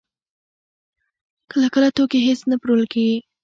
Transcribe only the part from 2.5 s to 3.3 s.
پلورل کېږي